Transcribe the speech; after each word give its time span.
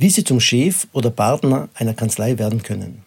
Wie 0.00 0.10
Sie 0.10 0.22
zum 0.22 0.38
Chef 0.38 0.86
oder 0.92 1.10
Partner 1.10 1.68
einer 1.74 1.92
Kanzlei 1.92 2.38
werden 2.38 2.62
können. 2.62 3.02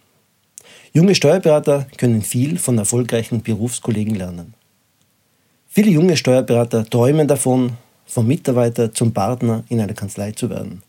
Junge 0.92 1.14
Steuerberater 1.14 1.86
können 1.96 2.20
viel 2.20 2.58
von 2.58 2.76
erfolgreichen 2.76 3.40
Berufskollegen 3.40 4.14
lernen. 4.14 4.52
Viele 5.68 5.90
junge 5.90 6.18
Steuerberater 6.18 6.84
träumen 6.84 7.26
davon, 7.26 7.78
vom 8.04 8.26
Mitarbeiter 8.26 8.92
zum 8.92 9.14
Partner 9.14 9.64
in 9.70 9.80
einer 9.80 9.94
Kanzlei 9.94 10.32
zu 10.32 10.50
werden. 10.50 10.82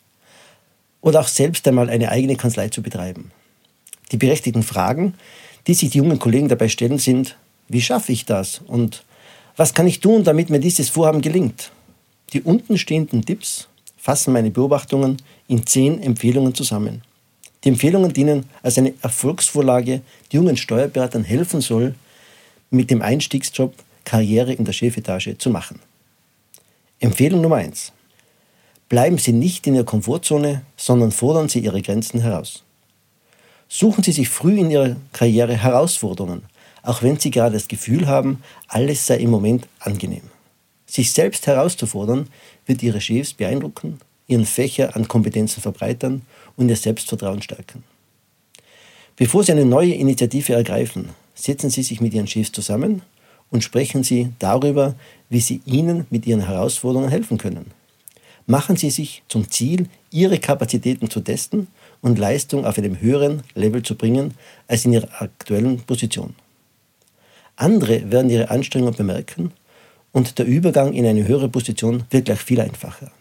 Oder 0.99 1.21
auch 1.21 1.29
selbst 1.29 1.65
einmal 1.69 1.89
eine 1.89 2.09
eigene 2.09 2.35
Kanzlei 2.35 2.67
zu 2.67 2.81
betreiben. 2.81 3.31
Die 4.11 4.17
berechtigten 4.17 4.63
Fragen, 4.63 5.13
die 5.67 5.73
sich 5.73 5.91
die 5.91 5.99
jungen 5.99 6.19
Kollegen 6.19 6.49
dabei 6.49 6.67
stellen, 6.67 6.97
sind, 6.97 7.37
wie 7.69 7.81
schaffe 7.81 8.11
ich 8.11 8.25
das 8.25 8.59
und 8.67 9.05
was 9.55 9.73
kann 9.73 9.87
ich 9.87 10.01
tun, 10.01 10.25
damit 10.25 10.49
mir 10.49 10.59
dieses 10.59 10.89
Vorhaben 10.89 11.21
gelingt? 11.21 11.71
Die 12.33 12.41
untenstehenden 12.41 13.23
Tipps 13.23 13.69
fassen 14.03 14.33
meine 14.33 14.51
Beobachtungen 14.51 15.15
in 15.47 15.65
zehn 15.65 16.03
Empfehlungen 16.03 16.53
zusammen. 16.53 17.03
Die 17.63 17.69
Empfehlungen 17.69 18.11
dienen 18.11 18.43
als 18.61 18.77
eine 18.77 18.93
Erfolgsvorlage, 19.01 20.01
die 20.29 20.35
jungen 20.35 20.57
Steuerberatern 20.57 21.23
helfen 21.23 21.61
soll, 21.61 21.95
mit 22.69 22.91
dem 22.91 23.01
Einstiegsjob 23.01 23.73
Karriere 24.03 24.51
in 24.51 24.65
der 24.65 24.73
Chefetage 24.73 25.37
zu 25.37 25.49
machen. 25.49 25.79
Empfehlung 26.99 27.39
Nummer 27.39 27.55
eins: 27.55 27.93
Bleiben 28.89 29.17
Sie 29.17 29.31
nicht 29.31 29.65
in 29.67 29.75
Ihrer 29.75 29.85
Komfortzone, 29.85 30.63
sondern 30.75 31.13
fordern 31.13 31.47
Sie 31.47 31.59
Ihre 31.59 31.81
Grenzen 31.81 32.19
heraus. 32.19 32.63
Suchen 33.69 34.03
Sie 34.03 34.11
sich 34.11 34.27
früh 34.27 34.59
in 34.59 34.69
Ihrer 34.69 34.97
Karriere 35.13 35.55
Herausforderungen, 35.55 36.43
auch 36.81 37.03
wenn 37.03 37.17
Sie 37.21 37.31
gerade 37.31 37.53
das 37.53 37.69
Gefühl 37.69 38.05
haben, 38.05 38.43
alles 38.67 39.07
sei 39.07 39.19
im 39.19 39.29
Moment 39.29 39.65
angenehm. 39.79 40.32
Sich 40.93 41.11
selbst 41.11 41.47
herauszufordern, 41.47 42.29
wird 42.67 42.83
Ihre 42.83 43.01
Chefs 43.01 43.33
beeindrucken, 43.33 43.99
Ihren 44.27 44.45
Fächer 44.45 44.95
an 44.95 45.07
Kompetenzen 45.07 45.59
verbreitern 45.59 46.21
und 46.55 46.69
Ihr 46.69 46.75
Selbstvertrauen 46.75 47.41
stärken. 47.41 47.83
Bevor 49.15 49.43
Sie 49.43 49.53
eine 49.53 49.65
neue 49.65 49.95
Initiative 49.95 50.53
ergreifen, 50.53 51.09
setzen 51.33 51.71
Sie 51.71 51.81
sich 51.81 51.99
mit 51.99 52.13
Ihren 52.13 52.27
Chefs 52.27 52.51
zusammen 52.51 53.01
und 53.49 53.63
sprechen 53.63 54.03
Sie 54.03 54.33
darüber, 54.37 54.93
wie 55.31 55.39
Sie 55.39 55.61
ihnen 55.65 56.05
mit 56.11 56.27
Ihren 56.27 56.45
Herausforderungen 56.45 57.09
helfen 57.09 57.39
können. 57.39 57.71
Machen 58.45 58.75
Sie 58.75 58.91
sich 58.91 59.23
zum 59.27 59.49
Ziel, 59.49 59.89
Ihre 60.11 60.37
Kapazitäten 60.37 61.09
zu 61.09 61.21
testen 61.21 61.69
und 62.01 62.19
Leistung 62.19 62.67
auf 62.67 62.77
einem 62.77 63.01
höheren 63.01 63.41
Level 63.55 63.81
zu 63.81 63.95
bringen 63.95 64.35
als 64.67 64.85
in 64.85 64.93
Ihrer 64.93 65.23
aktuellen 65.23 65.79
Position. 65.79 66.35
Andere 67.55 68.11
werden 68.11 68.29
Ihre 68.29 68.51
Anstrengungen 68.51 68.93
bemerken 68.93 69.53
und 70.13 70.39
der 70.39 70.45
Übergang 70.45 70.93
in 70.93 71.05
eine 71.05 71.27
höhere 71.27 71.49
Position 71.49 72.05
wird 72.09 72.25
gleich 72.25 72.39
viel 72.39 72.61
einfacher. 72.61 73.11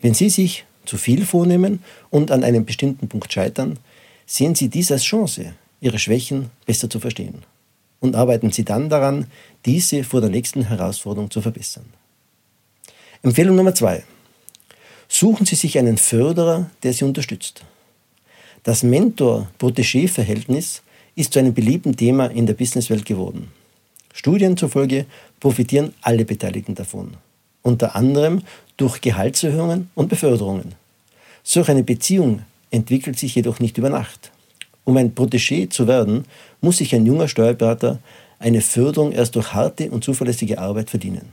Wenn 0.00 0.14
Sie 0.14 0.30
sich 0.30 0.64
zu 0.84 0.98
viel 0.98 1.24
vornehmen 1.24 1.84
und 2.10 2.32
an 2.32 2.42
einem 2.42 2.64
bestimmten 2.64 3.08
Punkt 3.08 3.32
scheitern, 3.32 3.78
sehen 4.26 4.56
Sie 4.56 4.68
dies 4.68 4.90
als 4.90 5.04
Chance, 5.04 5.54
Ihre 5.80 5.98
Schwächen 5.98 6.50
besser 6.66 6.90
zu 6.90 6.98
verstehen. 6.98 7.42
Und 8.00 8.16
arbeiten 8.16 8.50
Sie 8.50 8.64
dann 8.64 8.88
daran, 8.88 9.26
diese 9.64 10.02
vor 10.02 10.20
der 10.20 10.30
nächsten 10.30 10.64
Herausforderung 10.64 11.30
zu 11.30 11.40
verbessern. 11.40 11.84
Empfehlung 13.22 13.56
Nummer 13.56 13.74
zwei. 13.74 14.02
Suchen 15.08 15.46
Sie 15.46 15.56
sich 15.56 15.78
einen 15.78 15.96
Förderer, 15.96 16.70
der 16.82 16.92
Sie 16.92 17.04
unterstützt. 17.04 17.64
Das 18.62 18.82
Mentor-Protégé-Verhältnis 18.82 20.82
ist 21.14 21.34
zu 21.34 21.38
einem 21.38 21.54
beliebten 21.54 21.96
Thema 21.96 22.26
in 22.26 22.46
der 22.46 22.54
Businesswelt 22.54 23.04
geworden. 23.04 23.52
Studien 24.16 24.56
zufolge 24.56 25.06
profitieren 25.40 25.92
alle 26.00 26.24
Beteiligten 26.24 26.76
davon, 26.76 27.14
unter 27.62 27.96
anderem 27.96 28.42
durch 28.76 29.00
Gehaltserhöhungen 29.00 29.90
und 29.96 30.08
Beförderungen. 30.08 30.76
Solch 31.42 31.68
eine 31.68 31.82
Beziehung 31.82 32.42
entwickelt 32.70 33.18
sich 33.18 33.34
jedoch 33.34 33.58
nicht 33.58 33.76
über 33.76 33.90
Nacht. 33.90 34.30
Um 34.84 34.96
ein 34.96 35.16
Protégé 35.16 35.68
zu 35.68 35.88
werden, 35.88 36.26
muss 36.60 36.76
sich 36.76 36.94
ein 36.94 37.04
junger 37.04 37.26
Steuerberater 37.26 37.98
eine 38.38 38.60
Förderung 38.60 39.10
erst 39.10 39.34
durch 39.34 39.52
harte 39.52 39.90
und 39.90 40.04
zuverlässige 40.04 40.60
Arbeit 40.60 40.90
verdienen. 40.90 41.32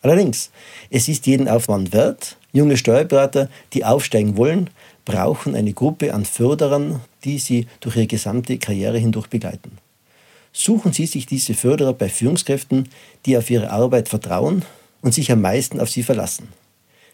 Allerdings, 0.00 0.50
es 0.88 1.08
ist 1.08 1.26
jeden 1.26 1.46
Aufwand 1.46 1.92
wert. 1.92 2.38
Junge 2.52 2.78
Steuerberater, 2.78 3.50
die 3.74 3.84
aufsteigen 3.84 4.38
wollen, 4.38 4.70
brauchen 5.04 5.54
eine 5.54 5.74
Gruppe 5.74 6.14
an 6.14 6.24
Förderern, 6.24 7.00
die 7.24 7.38
sie 7.38 7.66
durch 7.80 7.96
ihre 7.96 8.06
gesamte 8.06 8.56
Karriere 8.56 8.98
hindurch 8.98 9.28
begleiten. 9.28 9.81
Suchen 10.52 10.92
Sie 10.92 11.06
sich 11.06 11.26
diese 11.26 11.54
Förderer 11.54 11.94
bei 11.94 12.08
Führungskräften, 12.08 12.88
die 13.24 13.36
auf 13.36 13.50
ihre 13.50 13.70
Arbeit 13.70 14.08
vertrauen 14.08 14.64
und 15.00 15.14
sich 15.14 15.32
am 15.32 15.40
meisten 15.40 15.80
auf 15.80 15.90
sie 15.90 16.02
verlassen. 16.02 16.48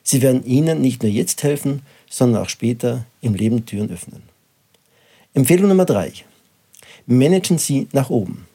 Sie 0.02 0.22
werden 0.22 0.44
Ihnen 0.44 0.80
nicht 0.80 1.02
nur 1.02 1.12
jetzt 1.12 1.42
helfen, 1.42 1.82
sondern 2.08 2.42
auch 2.42 2.48
später 2.48 3.04
im 3.20 3.34
Leben 3.34 3.66
Türen 3.66 3.90
öffnen. 3.90 4.22
Empfehlung 5.34 5.68
Nummer 5.68 5.84
drei: 5.84 6.12
Managen 7.06 7.58
Sie 7.58 7.88
nach 7.92 8.10
oben. 8.10 8.46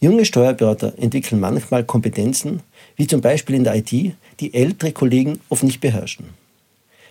Junge 0.00 0.24
Steuerberater 0.24 0.92
entwickeln 0.98 1.40
manchmal 1.40 1.84
Kompetenzen, 1.84 2.60
wie 2.96 3.06
zum 3.06 3.20
Beispiel 3.20 3.56
in 3.56 3.64
der 3.64 3.76
IT, 3.76 3.90
die 4.40 4.52
ältere 4.52 4.92
Kollegen 4.92 5.40
oft 5.48 5.62
nicht 5.62 5.80
beherrschen. 5.80 6.26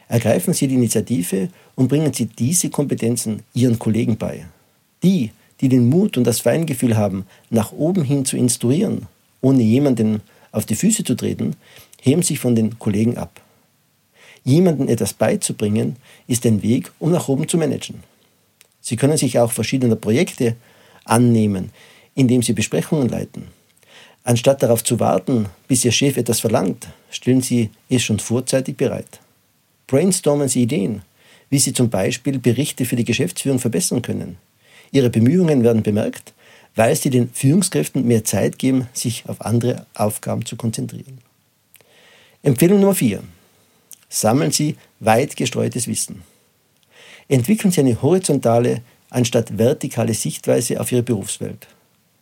Ergreifen 0.07 0.53
Sie 0.53 0.67
die 0.67 0.75
Initiative 0.75 1.49
und 1.73 1.87
bringen 1.87 2.13
Sie 2.13 2.25
diese 2.25 2.69
Kompetenzen 2.69 3.41
Ihren 3.53 3.79
Kollegen 3.79 4.17
bei. 4.17 4.45
Die, 5.01 5.31
die 5.61 5.69
den 5.69 5.89
Mut 5.89 6.17
und 6.17 6.25
das 6.25 6.39
Feingefühl 6.39 6.97
haben, 6.97 7.25
nach 7.49 7.71
oben 7.71 8.03
hin 8.03 8.25
zu 8.25 8.37
instruieren, 8.37 9.07
ohne 9.41 9.63
jemanden 9.63 10.21
auf 10.51 10.65
die 10.65 10.75
Füße 10.75 11.03
zu 11.03 11.15
treten, 11.15 11.55
heben 12.01 12.21
sich 12.21 12.39
von 12.39 12.55
den 12.55 12.77
Kollegen 12.79 13.17
ab. 13.17 13.41
Jemandem 14.43 14.87
etwas 14.87 15.13
beizubringen, 15.13 15.95
ist 16.27 16.45
ein 16.45 16.61
Weg, 16.61 16.91
um 16.99 17.11
nach 17.11 17.27
oben 17.27 17.47
zu 17.47 17.57
managen. 17.57 18.03
Sie 18.79 18.95
können 18.95 19.17
sich 19.17 19.39
auch 19.39 19.51
verschiedener 19.51 19.95
Projekte 19.95 20.55
annehmen, 21.03 21.71
indem 22.13 22.43
Sie 22.43 22.53
Besprechungen 22.53 23.09
leiten. 23.09 23.47
Anstatt 24.23 24.61
darauf 24.61 24.83
zu 24.83 24.99
warten, 24.99 25.47
bis 25.67 25.83
Ihr 25.83 25.91
Chef 25.91 26.17
etwas 26.17 26.39
verlangt, 26.39 26.87
stellen 27.09 27.41
Sie 27.41 27.71
es 27.89 28.03
schon 28.03 28.19
vorzeitig 28.19 28.77
bereit. 28.77 29.19
Brainstormen 29.87 30.47
Sie 30.47 30.63
Ideen, 30.63 31.01
wie 31.49 31.59
Sie 31.59 31.73
zum 31.73 31.89
Beispiel 31.89 32.37
Berichte 32.37 32.85
für 32.85 32.95
die 32.95 33.05
Geschäftsführung 33.05 33.59
verbessern 33.59 34.01
können. 34.01 34.37
Ihre 34.95 35.09
Bemühungen 35.09 35.61
werden 35.61 35.83
bemerkt, 35.83 36.33
weil 36.73 36.95
sie 36.95 37.09
den 37.09 37.29
Führungskräften 37.29 38.07
mehr 38.07 38.23
Zeit 38.23 38.57
geben, 38.57 38.87
sich 38.93 39.25
auf 39.27 39.41
andere 39.41 39.85
Aufgaben 39.93 40.45
zu 40.45 40.55
konzentrieren. 40.55 41.17
Empfehlung 42.43 42.79
Nummer 42.79 42.95
4. 42.95 43.21
Sammeln 44.07 44.51
Sie 44.51 44.77
weit 45.01 45.35
gestreutes 45.35 45.89
Wissen. 45.89 46.21
Entwickeln 47.27 47.71
Sie 47.71 47.81
eine 47.81 48.01
horizontale 48.01 48.83
anstatt 49.09 49.57
vertikale 49.57 50.13
Sichtweise 50.13 50.79
auf 50.79 50.93
Ihre 50.93 51.03
Berufswelt. 51.03 51.67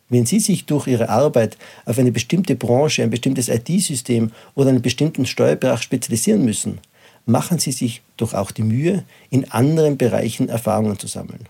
Wenn 0.08 0.26
Sie 0.26 0.40
sich 0.40 0.66
durch 0.66 0.88
Ihre 0.88 1.10
Arbeit 1.10 1.56
auf 1.84 1.96
eine 2.00 2.10
bestimmte 2.10 2.56
Branche, 2.56 3.04
ein 3.04 3.10
bestimmtes 3.10 3.48
IT-System 3.48 4.32
oder 4.56 4.70
einen 4.70 4.82
bestimmten 4.82 5.26
Steuerbereich 5.26 5.82
spezialisieren 5.82 6.44
müssen, 6.44 6.80
machen 7.24 7.60
Sie 7.60 7.72
sich 7.72 8.02
doch 8.16 8.34
auch 8.34 8.50
die 8.50 8.64
Mühe, 8.64 9.04
in 9.30 9.48
anderen 9.52 9.96
Bereichen 9.96 10.48
Erfahrungen 10.48 10.98
zu 10.98 11.06
sammeln. 11.06 11.46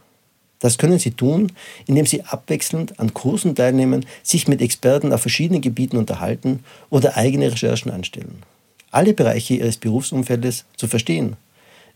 Das 0.65 0.79
können 0.79 0.99
Sie 0.99 1.11
tun, 1.11 1.53
indem 1.85 2.07
Sie 2.07 2.23
abwechselnd 2.23 2.99
an 2.99 3.13
Kursen 3.13 3.55
teilnehmen, 3.55 4.07
sich 4.23 4.49
mit 4.49 4.63
Experten 4.63 5.13
auf 5.13 5.21
verschiedenen 5.21 5.61
Gebieten 5.61 5.99
unterhalten 5.99 6.65
oder 6.89 7.19
eigene 7.19 7.53
Recherchen 7.53 7.91
anstellen. 7.91 8.43
Alle 8.91 9.13
Bereiche 9.13 9.57
Ihres 9.57 9.77
Berufsumfeldes 9.77 10.65
zu 10.79 10.89
verstehen, 10.89 11.37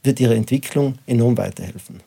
wird 0.03 0.21
Ihrer 0.21 0.35
Entwicklung 0.35 0.99
enorm 1.07 1.39
weiterhelfen. 1.39 2.01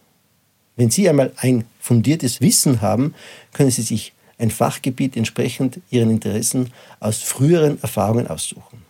Wenn 0.76 0.92
Sie 0.92 1.10
einmal 1.10 1.34
ein 1.38 1.64
fundiertes 1.80 2.42
Wissen 2.42 2.82
haben, 2.82 3.16
können 3.54 3.72
Sie 3.72 3.82
sich 3.82 4.14
ein 4.38 4.52
Fachgebiet 4.52 5.18
entsprechend 5.18 5.80
Ihren 5.90 6.12
Interessen 6.12 6.70
aus 7.00 7.24
früheren 7.24 7.82
Erfahrungen 7.82 8.28
aussuchen. 8.28 8.84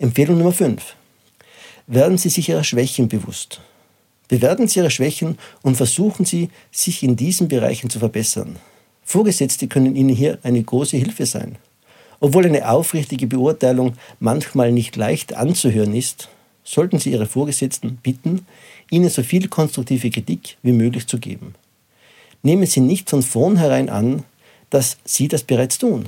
Empfehlung 0.00 0.38
Nummer 0.38 0.50
5. 0.52 0.96
Werden 1.86 2.18
Sie 2.18 2.28
sich 2.28 2.48
Ihrer 2.48 2.64
Schwächen 2.64 3.06
bewusst 3.06 3.60
Bewerten 4.32 4.66
Sie 4.66 4.78
Ihre 4.78 4.90
Schwächen 4.90 5.36
und 5.60 5.76
versuchen 5.76 6.24
Sie, 6.24 6.48
sich 6.70 7.02
in 7.02 7.16
diesen 7.16 7.48
Bereichen 7.48 7.90
zu 7.90 7.98
verbessern. 7.98 8.56
Vorgesetzte 9.04 9.68
können 9.68 9.94
Ihnen 9.94 10.08
hier 10.08 10.38
eine 10.42 10.62
große 10.62 10.96
Hilfe 10.96 11.26
sein. 11.26 11.56
Obwohl 12.18 12.46
eine 12.46 12.66
aufrichtige 12.70 13.26
Beurteilung 13.26 13.92
manchmal 14.20 14.72
nicht 14.72 14.96
leicht 14.96 15.34
anzuhören 15.34 15.92
ist, 15.94 16.30
sollten 16.64 16.98
Sie 16.98 17.12
Ihre 17.12 17.26
Vorgesetzten 17.26 17.96
bitten, 18.02 18.46
Ihnen 18.90 19.10
so 19.10 19.22
viel 19.22 19.48
konstruktive 19.48 20.08
Kritik 20.08 20.56
wie 20.62 20.72
möglich 20.72 21.06
zu 21.06 21.18
geben. 21.18 21.54
Nehmen 22.42 22.64
Sie 22.64 22.80
nicht 22.80 23.10
von 23.10 23.20
vornherein 23.20 23.90
an, 23.90 24.22
dass 24.70 24.96
Sie 25.04 25.28
das 25.28 25.42
bereits 25.42 25.76
tun. 25.76 26.06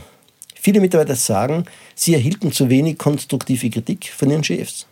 Viele 0.55 0.81
Mitarbeiter 0.81 1.15
sagen, 1.15 1.67
sie 1.95 2.15
erhielten 2.15 2.53
zu 2.53 2.71
wenig 2.71 2.97
konstruktive 2.97 3.69
Kritik 3.69 4.07
von 4.17 4.31
ihren 4.31 4.45
Chefs. 4.45 4.87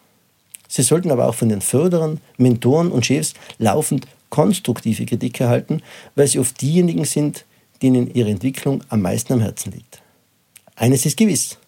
Sie 0.72 0.80
sollten 0.80 1.10
aber 1.10 1.28
auch 1.28 1.34
von 1.34 1.50
den 1.50 1.60
Förderern, 1.60 2.18
Mentoren 2.38 2.90
und 2.90 3.04
Chefs 3.04 3.34
laufend 3.58 4.06
konstruktive 4.30 5.04
Kritik 5.04 5.38
erhalten, 5.38 5.82
weil 6.14 6.26
sie 6.26 6.38
oft 6.38 6.58
diejenigen 6.62 7.04
sind, 7.04 7.44
denen 7.82 8.14
ihre 8.14 8.30
Entwicklung 8.30 8.82
am 8.88 9.02
meisten 9.02 9.34
am 9.34 9.42
Herzen 9.42 9.72
liegt. 9.72 10.00
Eines 10.74 11.04
ist 11.04 11.18
gewiss. 11.18 11.58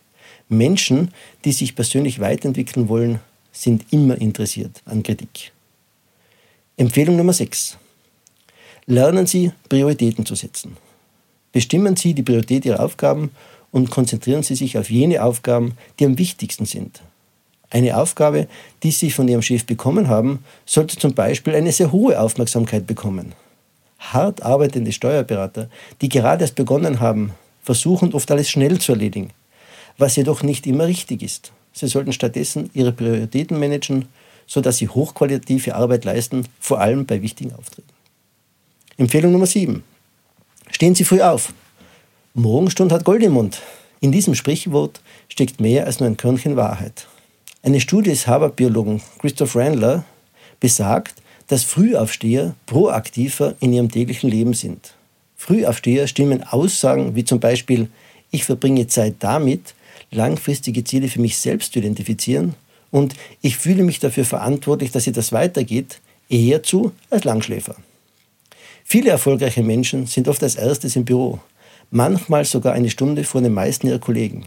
Menschen, 0.49 1.11
die 1.45 1.53
sich 1.53 1.75
persönlich 1.75 2.19
weiterentwickeln 2.19 2.89
wollen, 2.89 3.21
sind 3.53 3.85
immer 3.91 4.19
interessiert 4.19 4.81
an 4.87 5.03
Kritik. 5.03 5.53
Empfehlung 6.79 7.17
Nummer 7.17 7.35
6. 7.35 7.77
Lernen 8.87 9.27
Sie, 9.27 9.53
Prioritäten 9.69 10.25
zu 10.25 10.35
setzen. 10.35 10.79
Bestimmen 11.53 11.97
Sie 11.97 12.15
die 12.15 12.23
Priorität 12.23 12.65
Ihrer 12.65 12.83
Aufgaben 12.83 13.33
und 13.71 13.91
konzentrieren 13.91 14.43
Sie 14.43 14.55
sich 14.55 14.79
auf 14.79 14.89
jene 14.89 15.23
Aufgaben, 15.23 15.77
die 15.99 16.07
am 16.07 16.17
wichtigsten 16.17 16.65
sind. 16.65 17.03
Eine 17.71 17.97
Aufgabe, 17.97 18.47
die 18.83 18.91
Sie 18.91 19.11
von 19.11 19.27
Ihrem 19.29 19.43
Chef 19.43 19.65
bekommen 19.67 20.09
haben, 20.09 20.45
sollte 20.65 20.97
zum 20.97 21.15
Beispiel 21.15 21.55
eine 21.55 21.73
sehr 21.73 21.93
hohe 21.93 22.21
Aufmerksamkeit 22.21 22.87
bekommen. 22.87 23.33
Hart 23.99 24.43
arbeitende 24.43 24.93
Steuerberater, 24.93 25.69
die 26.01 26.09
gerade 26.09 26.43
erst 26.43 26.55
begonnen 26.55 27.01
haben, 27.01 27.33
versuchen 27.63 28.13
oft 28.13 28.31
alles 28.31 28.51
schnell 28.51 28.79
zu 28.79 28.93
erledigen, 28.93 29.31
was 29.99 30.17
jedoch 30.17 30.43
nicht 30.43 30.67
immer 30.67 30.87
richtig 30.87 31.23
ist. 31.23 31.53
Sie 31.73 31.89
sollten 31.89 32.13
stattdessen 32.13 32.71
Ihre 32.75 32.93
Prioritäten 32.93 33.59
managen, 33.59 34.07
sodass 34.47 34.77
Sie 34.77 34.89
hochqualitative 34.89 35.75
Arbeit 35.75 36.05
leisten, 36.05 36.47
vor 36.61 36.81
allem 36.81 37.07
bei 37.07 37.23
wichtigen 37.23 37.55
Auftritten. 37.55 37.89
Empfehlung 38.97 39.33
Nummer 39.33 39.47
7. 39.47 39.83
Stehen 40.71 40.95
Sie 40.95 41.05
früh 41.05 41.21
auf. 41.21 41.53
Morgenstund 42.35 42.93
hat 42.93 43.05
Gold 43.05 43.23
im 43.23 43.33
Mund. 43.33 43.63
In 44.01 44.13
diesem 44.13 44.35
Sprichwort 44.35 45.01
steckt 45.29 45.61
mehr 45.61 45.87
als 45.87 45.99
nur 45.99 46.09
ein 46.09 46.17
Körnchen 46.17 46.57
Wahrheit. 46.57 47.09
Eine 47.65 47.81
Studie 47.81 48.11
des 48.11 48.27
Harvard-Biologen 48.27 49.01
Christoph 49.21 49.57
Randler 49.57 50.05
besagt, 50.61 51.15
dass 51.47 51.65
Frühaufsteher 51.65 52.55
proaktiver 52.67 53.55
in 53.59 53.73
ihrem 53.73 53.91
täglichen 53.91 54.29
Leben 54.29 54.53
sind. 54.53 54.93
Frühaufsteher 55.35 56.07
stimmen 56.07 56.43
Aussagen 56.43 57.17
wie 57.17 57.25
zum 57.25 57.41
Beispiel, 57.41 57.89
ich 58.31 58.45
verbringe 58.45 58.87
Zeit 58.89 59.15
damit, 59.21 59.75
langfristige 60.11 60.85
Ziele 60.85 61.09
für 61.09 61.23
mich 61.23 61.39
selbst 61.39 61.73
zu 61.73 61.79
identifizieren 61.79 62.55
und 62.91 63.15
ich 63.41 63.57
fühle 63.57 63.83
mich 63.83 63.99
dafür 63.99 64.27
verantwortlich, 64.27 64.91
dass 64.91 65.05
das 65.05 65.33
weitergeht, 65.33 66.01
eher 66.29 66.63
zu 66.63 66.93
als 67.09 67.25
Langschläfer. 67.25 67.77
Viele 68.85 69.09
erfolgreiche 69.09 69.63
Menschen 69.63 70.05
sind 70.05 70.29
oft 70.29 70.43
als 70.43 70.57
erstes 70.57 70.97
im 70.97 71.07
Büro, 71.07 71.41
manchmal 71.91 72.45
sogar 72.45 72.75
eine 72.75 72.91
Stunde 72.91 73.25
vor 73.25 73.41
den 73.41 73.55
meisten 73.55 73.87
ihrer 73.87 74.01
Kollegen. 74.01 74.45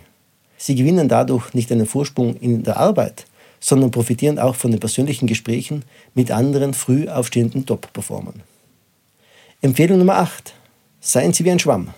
Sie 0.58 0.76
gewinnen 0.76 1.08
dadurch 1.08 1.54
nicht 1.54 1.72
einen 1.72 1.86
Vorsprung 1.86 2.36
in 2.38 2.64
der 2.64 2.78
Arbeit, 2.78 3.26
sondern 3.60 3.92
profitieren 3.92 4.40
auch 4.40 4.56
von 4.56 4.72
den 4.72 4.80
persönlichen 4.80 5.28
Gesprächen 5.28 5.84
mit 6.14 6.32
anderen 6.32 6.74
früh 6.74 7.08
aufstehenden 7.08 7.66
Top-Performern. 7.66 8.42
Empfehlung 9.62 10.00
Nummer 10.00 10.18
8. 10.18 10.54
Seien 11.00 11.34
Sie 11.34 11.46
wie 11.46 11.52
ein 11.52 11.60
Schwamm. 11.60 11.90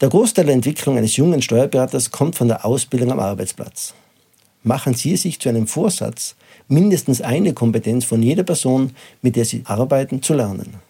Der 0.00 0.08
Großteil 0.08 0.46
der 0.46 0.54
Entwicklung 0.54 0.96
eines 0.96 1.16
jungen 1.16 1.42
Steuerberaters 1.42 2.10
kommt 2.10 2.36
von 2.36 2.48
der 2.48 2.64
Ausbildung 2.64 3.12
am 3.12 3.20
Arbeitsplatz. 3.20 3.94
Machen 4.62 4.94
Sie 4.94 5.16
sich 5.16 5.40
zu 5.40 5.48
einem 5.48 5.66
Vorsatz, 5.66 6.36
mindestens 6.68 7.20
eine 7.20 7.52
Kompetenz 7.52 8.04
von 8.04 8.22
jeder 8.22 8.42
Person, 8.42 8.92
mit 9.22 9.36
der 9.36 9.44
Sie 9.44 9.62
arbeiten, 9.66 10.22
zu 10.22 10.34
lernen 10.34 10.80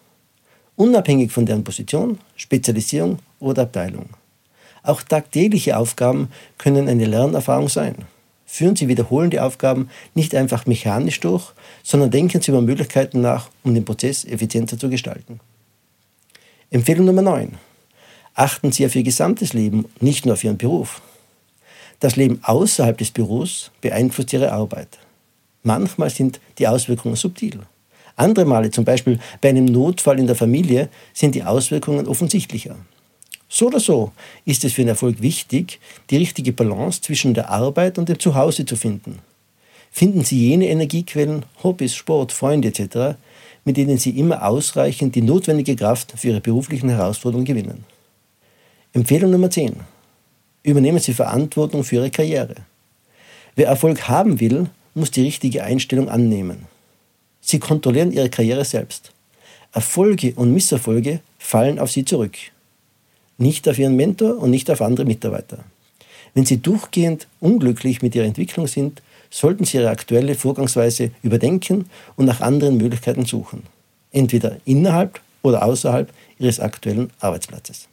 unabhängig 0.81 1.31
von 1.31 1.45
deren 1.45 1.63
Position, 1.63 2.17
Spezialisierung 2.35 3.19
oder 3.39 3.63
Abteilung. 3.63 4.05
Auch 4.83 5.01
tagtägliche 5.01 5.77
Aufgaben 5.77 6.29
können 6.57 6.89
eine 6.89 7.05
Lernerfahrung 7.05 7.69
sein. 7.69 7.95
Führen 8.45 8.75
Sie 8.75 8.87
wiederholende 8.87 9.43
Aufgaben 9.43 9.89
nicht 10.13 10.35
einfach 10.35 10.65
mechanisch 10.65 11.19
durch, 11.19 11.53
sondern 11.83 12.11
denken 12.11 12.41
Sie 12.41 12.51
über 12.51 12.61
Möglichkeiten 12.61 13.21
nach, 13.21 13.49
um 13.63 13.73
den 13.73 13.85
Prozess 13.85 14.25
effizienter 14.25 14.77
zu 14.77 14.89
gestalten. 14.89 15.39
Empfehlung 16.69 17.05
Nummer 17.05 17.21
9. 17.21 17.57
Achten 18.33 18.71
Sie 18.71 18.85
auf 18.85 18.95
Ihr 18.95 19.03
gesamtes 19.03 19.53
Leben, 19.53 19.85
nicht 19.99 20.25
nur 20.25 20.33
auf 20.33 20.43
Ihren 20.43 20.57
Beruf. 20.57 21.01
Das 21.99 22.15
Leben 22.15 22.39
außerhalb 22.43 22.97
des 22.97 23.11
Büros 23.11 23.71
beeinflusst 23.81 24.33
Ihre 24.33 24.51
Arbeit. 24.51 24.97
Manchmal 25.63 26.09
sind 26.09 26.39
die 26.57 26.67
Auswirkungen 26.67 27.15
subtil. 27.15 27.59
Andere 28.15 28.45
Male, 28.45 28.71
zum 28.71 28.83
Beispiel 28.83 29.19
bei 29.39 29.49
einem 29.49 29.65
Notfall 29.65 30.19
in 30.19 30.27
der 30.27 30.35
Familie, 30.35 30.89
sind 31.13 31.35
die 31.35 31.43
Auswirkungen 31.43 32.07
offensichtlicher. 32.07 32.75
So 33.53 33.67
oder 33.67 33.81
so 33.81 34.13
ist 34.45 34.63
es 34.63 34.71
für 34.71 34.81
den 34.81 34.87
Erfolg 34.87 35.21
wichtig, 35.21 35.81
die 36.09 36.15
richtige 36.15 36.53
Balance 36.53 37.01
zwischen 37.01 37.33
der 37.33 37.49
Arbeit 37.49 37.97
und 37.97 38.07
dem 38.07 38.17
Zuhause 38.17 38.65
zu 38.65 38.77
finden. 38.77 39.19
Finden 39.91 40.23
Sie 40.23 40.47
jene 40.47 40.69
Energiequellen, 40.69 41.43
Hobbys, 41.61 41.93
Sport, 41.93 42.31
Freunde 42.31 42.69
etc., 42.69 43.17
mit 43.65 43.75
denen 43.75 43.97
Sie 43.97 44.11
immer 44.11 44.47
ausreichend 44.47 45.15
die 45.15 45.21
notwendige 45.21 45.75
Kraft 45.75 46.13
für 46.15 46.29
Ihre 46.29 46.39
beruflichen 46.39 46.87
Herausforderungen 46.87 47.43
gewinnen. 47.43 47.83
Empfehlung 48.93 49.31
Nummer 49.31 49.49
10. 49.49 49.75
Übernehmen 50.63 50.99
Sie 50.99 51.13
Verantwortung 51.13 51.83
für 51.83 51.97
Ihre 51.97 52.09
Karriere. 52.09 52.55
Wer 53.57 53.67
Erfolg 53.67 54.07
haben 54.07 54.39
will, 54.39 54.69
muss 54.93 55.11
die 55.11 55.23
richtige 55.23 55.65
Einstellung 55.65 56.07
annehmen. 56.07 56.67
Sie 57.41 57.59
kontrollieren 57.59 58.13
ihre 58.13 58.29
Karriere 58.29 58.63
selbst. 58.63 59.11
Erfolge 59.73 60.31
und 60.37 60.53
Misserfolge 60.53 61.19
fallen 61.37 61.79
auf 61.79 61.91
sie 61.91 62.05
zurück. 62.05 62.37
Nicht 63.41 63.67
auf 63.67 63.79
ihren 63.79 63.95
Mentor 63.95 64.37
und 64.37 64.51
nicht 64.51 64.69
auf 64.69 64.83
andere 64.83 65.03
Mitarbeiter. 65.03 65.63
Wenn 66.35 66.45
sie 66.45 66.57
durchgehend 66.57 67.25
unglücklich 67.39 68.03
mit 68.03 68.13
ihrer 68.13 68.27
Entwicklung 68.27 68.67
sind, 68.67 69.01
sollten 69.31 69.65
sie 69.65 69.77
ihre 69.77 69.89
aktuelle 69.89 70.35
Vorgangsweise 70.35 71.09
überdenken 71.23 71.89
und 72.15 72.25
nach 72.25 72.41
anderen 72.41 72.77
Möglichkeiten 72.77 73.25
suchen. 73.25 73.63
Entweder 74.11 74.57
innerhalb 74.65 75.19
oder 75.41 75.65
außerhalb 75.65 76.13
ihres 76.37 76.59
aktuellen 76.59 77.09
Arbeitsplatzes. 77.19 77.87